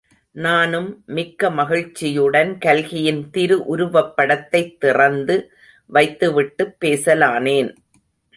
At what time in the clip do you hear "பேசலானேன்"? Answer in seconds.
6.79-7.75